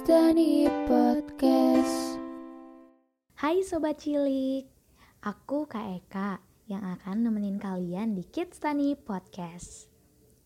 [0.00, 2.16] Kids Tani Podcast.
[3.36, 4.64] Hai Sobat Cilik,
[5.20, 6.40] aku Kak Eka
[6.72, 9.92] yang akan nemenin kalian di Kids Tani Podcast.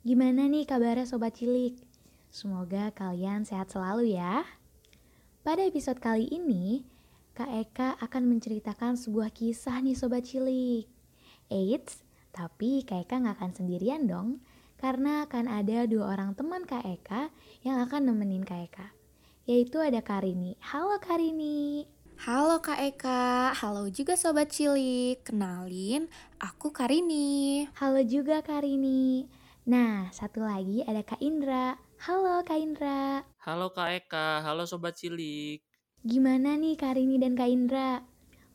[0.02, 1.78] Gimana nih kabarnya Sobat Cilik?
[2.34, 4.42] Semoga kalian sehat selalu ya.
[5.46, 6.82] Pada episode kali ini,
[7.38, 10.90] Kak Eka akan menceritakan sebuah kisah nih Sobat Cilik.
[11.46, 12.02] Eits,
[12.34, 14.42] tapi Kak Eka nggak akan sendirian dong,
[14.82, 17.30] karena akan ada dua orang teman Kak Eka
[17.62, 18.93] yang akan nemenin Kak Eka.
[19.44, 20.56] Yaitu ada Karini.
[20.72, 21.84] Halo Karini.
[22.24, 25.20] Halo Kak Eka, halo juga Sobat Cilik.
[25.20, 26.08] Kenalin,
[26.40, 27.68] aku Karini.
[27.76, 29.28] Halo juga Karini.
[29.68, 31.76] Nah, satu lagi ada Kak Indra.
[32.08, 33.20] Halo Kak Indra.
[33.44, 35.60] Halo Kak Eka, halo Sobat Cilik.
[36.00, 38.00] Gimana nih Karini dan Kak Indra?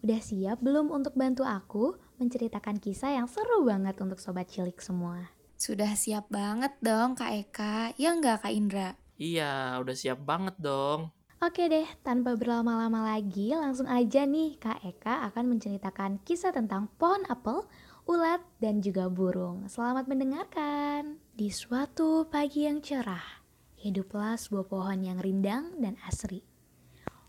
[0.01, 5.29] Udah siap belum untuk bantu aku menceritakan kisah yang seru banget untuk Sobat Cilik semua?
[5.53, 8.97] Sudah siap banget dong Kak Eka, ya nggak Kak Indra?
[9.19, 11.11] Iya, udah siap banget dong.
[11.43, 17.27] Oke deh, tanpa berlama-lama lagi, langsung aja nih Kak Eka akan menceritakan kisah tentang pohon
[17.27, 17.67] apel,
[18.07, 19.67] ulat, dan juga burung.
[19.67, 21.19] Selamat mendengarkan.
[21.35, 23.43] Di suatu pagi yang cerah,
[23.83, 26.39] hiduplah sebuah pohon yang rindang dan asri.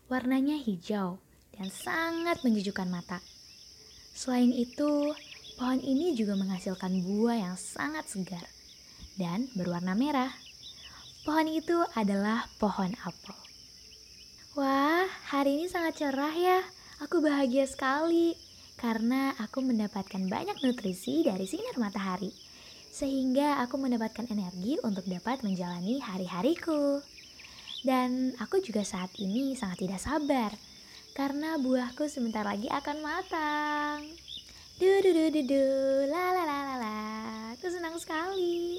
[0.07, 1.19] Warnanya hijau
[1.55, 3.19] dan sangat menyejukkan mata.
[4.15, 5.11] Selain itu,
[5.59, 8.47] pohon ini juga menghasilkan buah yang sangat segar
[9.19, 10.50] dan berwarna merah.
[11.21, 13.37] Pohon itu adalah pohon apel.
[14.57, 16.65] Wah, hari ini sangat cerah ya.
[16.97, 18.33] Aku bahagia sekali
[18.77, 22.33] karena aku mendapatkan banyak nutrisi dari sinar matahari.
[22.89, 27.05] Sehingga aku mendapatkan energi untuk dapat menjalani hari-hariku.
[27.85, 30.53] Dan aku juga saat ini sangat tidak sabar
[31.13, 34.09] karena buahku sebentar lagi akan matang.
[34.81, 35.65] Du du du du du,
[36.09, 36.99] la la la la la.
[37.53, 38.70] Aku senang sekali.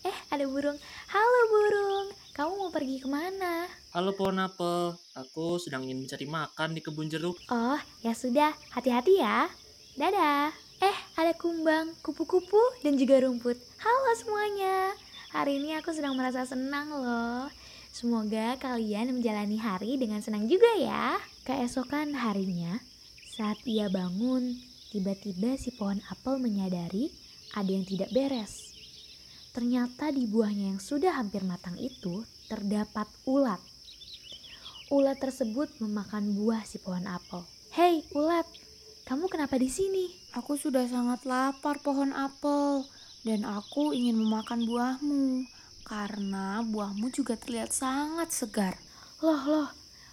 [0.00, 0.80] Eh, ada burung.
[1.12, 3.68] Halo burung, kamu mau pergi ke mana?
[3.92, 7.36] Halo pohon apel, aku sedang ingin mencari makan di kebun jeruk.
[7.52, 9.52] Oh, ya sudah, hati-hati ya.
[10.00, 10.56] Dadah.
[10.80, 13.60] Eh, ada kumbang, kupu-kupu, dan juga rumput.
[13.84, 14.96] Halo semuanya.
[15.36, 17.52] Hari ini aku sedang merasa senang loh.
[17.92, 21.20] Semoga kalian menjalani hari dengan senang juga ya.
[21.44, 22.80] Keesokan harinya,
[23.36, 24.56] saat ia bangun,
[24.88, 27.12] tiba-tiba si pohon apel menyadari
[27.52, 28.69] ada yang tidak beres.
[29.50, 33.58] Ternyata di buahnya yang sudah hampir matang itu terdapat ulat.
[34.94, 37.42] Ulat tersebut memakan buah si pohon apel.
[37.74, 38.46] Hei, ulat,
[39.10, 40.10] kamu kenapa di sini?
[40.38, 42.86] Aku sudah sangat lapar pohon apel
[43.26, 45.42] dan aku ingin memakan buahmu
[45.82, 48.78] karena buahmu juga terlihat sangat segar.
[49.18, 49.68] Loh, loh,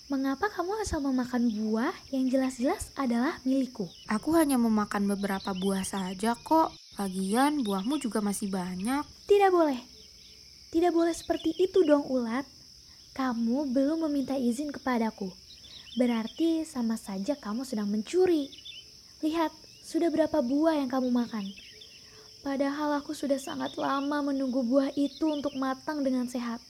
[0.10, 3.86] mengapa kamu asal memakan buah yang jelas-jelas adalah milikku?
[4.10, 6.74] Aku hanya memakan beberapa buah saja kok.
[6.98, 9.06] Lagian buahmu juga masih banyak.
[9.30, 9.78] Tidak boleh.
[10.74, 12.44] Tidak boleh seperti itu dong, ulat.
[13.14, 15.30] Kamu belum meminta izin kepadaku.
[15.94, 18.50] Berarti sama saja kamu sedang mencuri.
[19.22, 19.54] Lihat,
[19.86, 21.46] sudah berapa buah yang kamu makan.
[22.42, 26.62] Padahal aku sudah sangat lama menunggu buah itu untuk matang dengan sehat.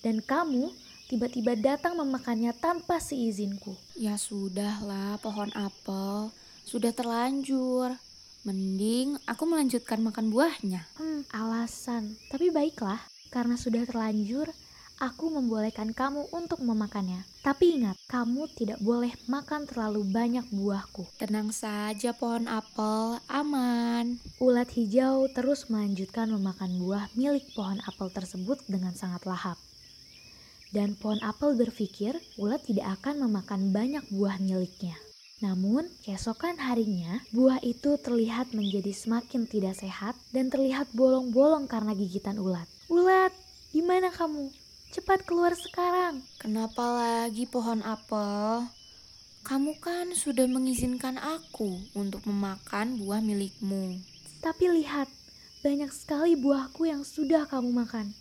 [0.00, 0.72] Dan kamu
[1.12, 3.76] tiba-tiba datang memakannya tanpa seizinku.
[3.92, 6.32] Ya sudahlah pohon apel,
[6.64, 8.00] sudah terlanjur.
[8.40, 10.88] Mending aku melanjutkan makan buahnya.
[10.96, 12.16] Hmm, alasan.
[12.32, 12.96] Tapi baiklah,
[13.28, 14.48] karena sudah terlanjur,
[14.96, 17.20] aku membolehkan kamu untuk memakannya.
[17.44, 21.04] Tapi ingat, kamu tidak boleh makan terlalu banyak buahku.
[21.20, 24.16] Tenang saja pohon apel, aman.
[24.40, 29.60] Ulat hijau terus melanjutkan memakan buah milik pohon apel tersebut dengan sangat lahap.
[30.72, 34.96] Dan pohon apel berpikir ulat tidak akan memakan banyak buah miliknya.
[35.40, 42.36] Namun, keesokan harinya, buah itu terlihat menjadi semakin tidak sehat dan terlihat bolong-bolong karena gigitan
[42.36, 42.68] ulat.
[42.92, 43.32] Ulat,
[43.72, 44.52] di mana kamu?
[44.92, 46.20] Cepat keluar sekarang.
[46.36, 48.68] Kenapa lagi pohon apel?
[49.40, 53.96] Kamu kan sudah mengizinkan aku untuk memakan buah milikmu.
[54.44, 55.08] Tapi lihat,
[55.64, 58.12] banyak sekali buahku yang sudah kamu makan.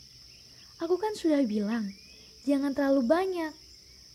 [0.80, 1.92] Aku kan sudah bilang,
[2.48, 3.52] jangan terlalu banyak.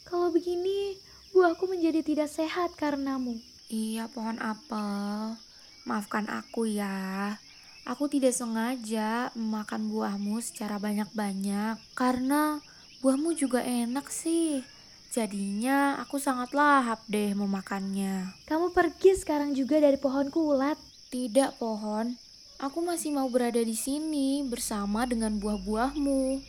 [0.09, 0.97] Kalau begini,
[1.35, 3.43] buahku menjadi tidak sehat karenamu.
[3.67, 5.35] Iya, pohon apel.
[5.83, 7.35] Maafkan aku ya.
[7.83, 12.63] Aku tidak sengaja memakan buahmu secara banyak-banyak karena
[13.03, 14.63] buahmu juga enak sih.
[15.11, 18.31] Jadinya aku sangat lahap deh memakannya.
[18.47, 20.79] Kamu pergi sekarang juga dari pohonku, ulat.
[21.11, 22.15] Tidak, pohon.
[22.63, 26.41] Aku masih mau berada di sini bersama dengan buah-buahmu.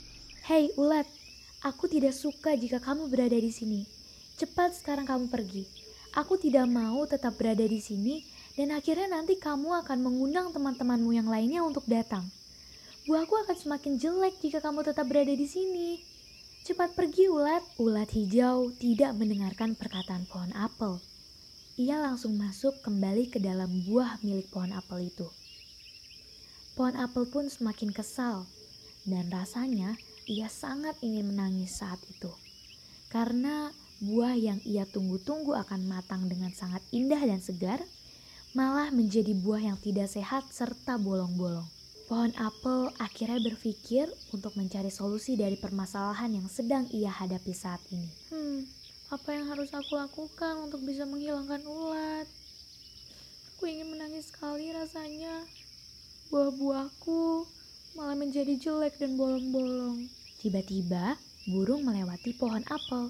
[0.45, 1.09] Hei, ulat.
[1.65, 3.94] Aku tidak suka jika kamu berada di sini.
[4.35, 5.63] Cepat sekarang kamu pergi.
[6.11, 8.19] Aku tidak mau tetap berada di sini
[8.59, 12.27] dan akhirnya nanti kamu akan mengundang teman-temanmu yang lainnya untuk datang.
[13.07, 16.03] Buahku akan semakin jelek jika kamu tetap berada di sini.
[16.67, 17.63] Cepat pergi ulat.
[17.79, 20.99] Ulat hijau tidak mendengarkan perkataan pohon apel.
[21.79, 25.31] Ia langsung masuk kembali ke dalam buah milik pohon apel itu.
[26.75, 28.43] Pohon apel pun semakin kesal
[29.07, 29.95] dan rasanya
[30.27, 32.33] ia sangat ingin menangis saat itu.
[33.07, 33.71] Karena
[34.03, 37.79] buah yang ia tunggu-tunggu akan matang dengan sangat indah dan segar,
[38.55, 41.67] malah menjadi buah yang tidak sehat serta bolong-bolong.
[42.05, 48.05] Pohon apel akhirnya berpikir untuk mencari solusi dari permasalahan yang sedang ia hadapi saat ini.
[48.29, 48.61] Hmm,
[49.09, 52.29] apa yang harus aku lakukan untuk bisa menghilangkan ulat?
[53.57, 55.49] Aku ingin menangis sekali rasanya.
[56.29, 57.49] Buah-buahku
[57.97, 60.05] malah menjadi jelek dan bolong-bolong.
[60.45, 61.17] Tiba-tiba,
[61.49, 63.09] burung melewati pohon apel.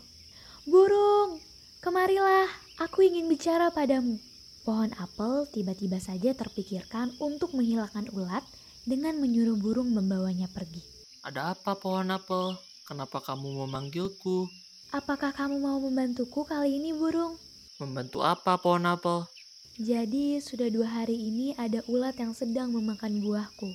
[0.66, 1.38] Burung,
[1.78, 2.50] kemarilah,
[2.82, 4.18] aku ingin bicara padamu.
[4.66, 8.42] Pohon apel tiba-tiba saja terpikirkan untuk menghilangkan ulat
[8.82, 10.82] dengan menyuruh burung membawanya pergi.
[11.22, 12.58] Ada apa pohon apel?
[12.90, 14.50] Kenapa kamu memanggilku?
[14.90, 17.38] Apakah kamu mau membantuku kali ini, burung?
[17.78, 19.30] Membantu apa pohon apel?
[19.78, 23.70] Jadi, sudah dua hari ini ada ulat yang sedang memakan buahku.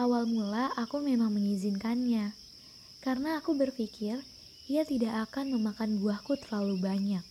[0.00, 2.32] Awal mula aku memang mengizinkannya,
[3.04, 4.16] karena aku berpikir
[4.70, 7.26] ia tidak akan memakan buahku terlalu banyak.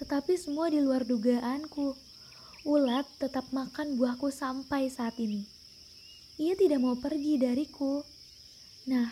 [0.00, 1.92] Tetapi semua di luar dugaanku.
[2.64, 5.58] Ulat tetap makan buahku sampai saat ini
[6.38, 7.98] ia tidak mau pergi dariku.
[8.86, 9.10] Nah,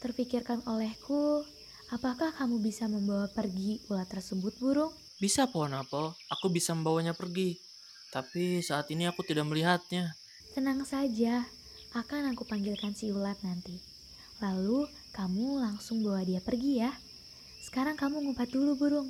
[0.00, 1.44] terpikirkan olehku,
[1.92, 4.90] apakah kamu bisa membawa pergi ulat tersebut, burung?
[5.20, 6.16] Bisa, pohon apel.
[6.32, 7.60] Aku bisa membawanya pergi.
[8.08, 10.16] Tapi saat ini aku tidak melihatnya.
[10.56, 11.44] Tenang saja,
[11.92, 13.91] akan aku panggilkan si ulat nanti.
[14.42, 16.90] Lalu kamu langsung bawa dia pergi ya.
[17.62, 19.08] Sekarang kamu ngumpat dulu burung,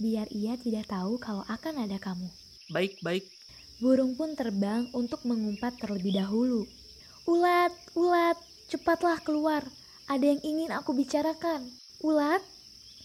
[0.00, 2.24] biar ia tidak tahu kalau akan ada kamu.
[2.72, 3.28] Baik, baik.
[3.76, 6.64] Burung pun terbang untuk mengumpat terlebih dahulu.
[7.28, 8.40] Ulat, ulat,
[8.72, 9.60] cepatlah keluar.
[10.08, 11.68] Ada yang ingin aku bicarakan.
[12.00, 12.40] Ulat,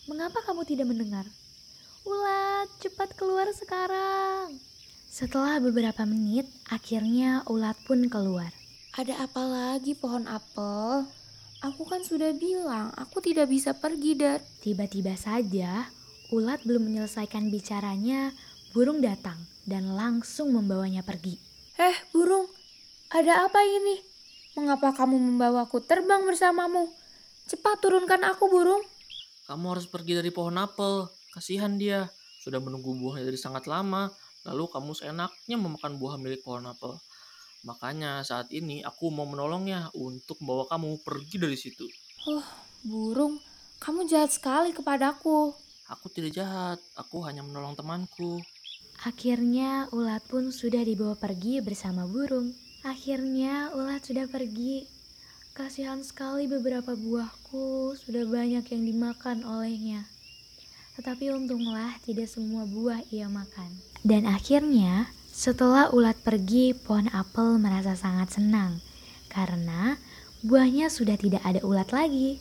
[0.08, 1.28] mengapa kamu tidak mendengar?
[2.08, 4.56] Ulat, cepat keluar sekarang.
[5.12, 8.52] Setelah beberapa menit, akhirnya ulat pun keluar.
[8.96, 11.04] Ada apa lagi pohon apel?
[11.66, 15.90] Aku kan sudah bilang aku tidak bisa pergi dan Tiba-tiba saja,
[16.30, 18.30] ulat belum menyelesaikan bicaranya,
[18.70, 21.42] burung datang dan langsung membawanya pergi.
[21.82, 22.46] Eh, burung,
[23.10, 23.98] ada apa ini?
[24.54, 26.86] Mengapa kamu membawaku terbang bersamamu?
[27.50, 28.86] Cepat turunkan aku, burung.
[29.50, 31.10] Kamu harus pergi dari pohon apel.
[31.34, 32.06] Kasihan dia.
[32.46, 34.14] Sudah menunggu buahnya dari sangat lama.
[34.46, 36.94] Lalu kamu seenaknya memakan buah milik pohon apel.
[37.66, 41.90] Makanya saat ini aku mau menolongnya untuk membawa kamu pergi dari situ.
[42.30, 42.46] Oh,
[42.86, 43.42] burung,
[43.82, 45.50] kamu jahat sekali kepadaku.
[45.90, 48.42] Aku tidak jahat, aku hanya menolong temanku.
[49.02, 52.54] Akhirnya ulat pun sudah dibawa pergi bersama burung.
[52.86, 54.86] Akhirnya ulat sudah pergi.
[55.58, 60.06] Kasihan sekali beberapa buahku sudah banyak yang dimakan olehnya.
[61.02, 63.74] Tetapi untunglah tidak semua buah ia makan.
[64.06, 68.80] Dan akhirnya setelah ulat pergi, pohon apel merasa sangat senang
[69.28, 70.00] karena
[70.48, 72.40] buahnya sudah tidak ada ulat lagi.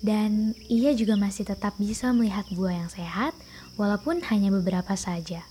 [0.00, 3.36] Dan ia juga masih tetap bisa melihat buah yang sehat
[3.76, 5.44] walaupun hanya beberapa saja.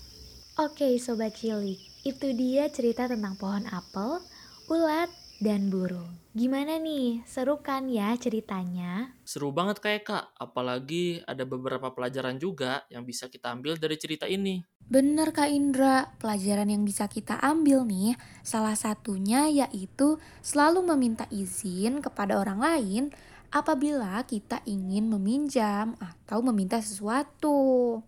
[0.58, 4.18] Oke sobat cilik, itu dia cerita tentang pohon apel,
[4.66, 6.18] ulat, dan burung.
[6.34, 7.22] Gimana nih?
[7.22, 9.14] Seru kan ya ceritanya?
[9.22, 14.26] Seru banget kayak kak, apalagi ada beberapa pelajaran juga yang bisa kita ambil dari cerita
[14.26, 14.66] ini.
[14.88, 22.00] Bener Kak Indra, pelajaran yang bisa kita ambil nih, salah satunya yaitu selalu meminta izin
[22.00, 23.04] kepada orang lain
[23.52, 28.00] apabila kita ingin meminjam atau meminta sesuatu.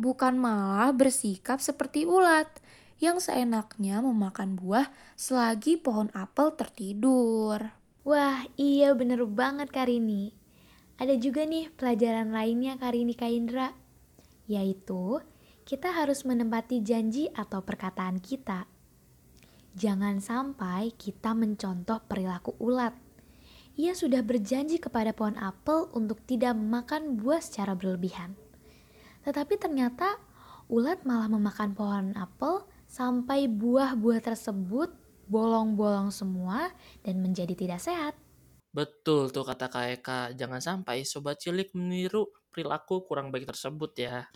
[0.00, 2.48] Bukan malah bersikap seperti ulat
[3.04, 4.88] yang seenaknya memakan buah
[5.20, 7.68] selagi pohon apel tertidur.
[8.00, 10.32] Wah, iya bener banget Karini.
[10.96, 13.76] Ada juga nih pelajaran lainnya Karini Kaindra,
[14.48, 15.20] yaitu
[15.64, 18.68] kita harus menempati janji atau perkataan kita.
[19.74, 22.94] Jangan sampai kita mencontoh perilaku ulat.
[23.74, 28.38] Ia sudah berjanji kepada pohon apel untuk tidak memakan buah secara berlebihan.
[29.26, 30.20] Tetapi ternyata
[30.70, 34.94] ulat malah memakan pohon apel sampai buah-buah tersebut
[35.26, 36.70] bolong-bolong semua
[37.02, 38.14] dan menjadi tidak sehat.
[38.70, 44.28] Betul tuh kata Kak Eka, jangan sampai sobat cilik meniru perilaku kurang baik tersebut ya.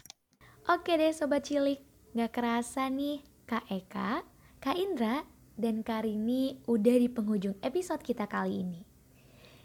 [0.69, 1.81] Oke deh sobat cilik,
[2.13, 4.21] gak kerasa nih Kak Eka,
[4.61, 5.25] Kak Indra,
[5.57, 8.85] dan Karini udah di penghujung episode kita kali ini.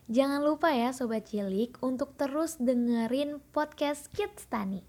[0.07, 4.79] Jangan lupa ya sobat cilik untuk terus dengerin podcast Kids Tani.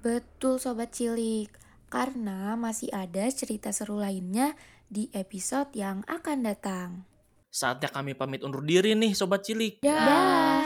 [0.00, 1.52] Betul sobat cilik,
[1.92, 4.56] karena masih ada cerita seru lainnya
[4.88, 7.04] di episode yang akan datang.
[7.52, 9.84] Saatnya kami pamit undur diri nih Sobat Cilik.
[9.84, 10.63] Dah.